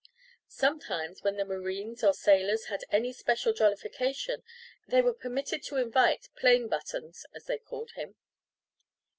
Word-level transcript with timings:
Sometimes, 0.47 1.21
when 1.21 1.37
the 1.37 1.45
marines 1.45 2.03
or 2.03 2.11
sailors 2.11 2.65
had 2.73 2.83
any 2.89 3.13
special 3.13 3.53
jollification, 3.53 4.41
they 4.87 4.99
were 4.99 5.13
permitted 5.13 5.61
to 5.65 5.77
invite 5.77 6.29
"Plain 6.35 6.67
Buttons," 6.69 7.23
as 7.35 7.45
they 7.45 7.59
called 7.59 7.91
him. 7.91 8.15